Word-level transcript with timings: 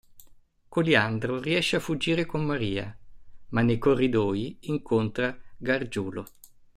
Coliandro 0.67 1.39
riesce 1.39 1.75
a 1.75 1.79
fuggire 1.79 2.25
con 2.25 2.43
Maria, 2.43 2.97
ma 3.49 3.61
nei 3.61 3.77
corridoi 3.77 4.57
incontra 4.61 5.37
Gargiulo. 5.55 6.25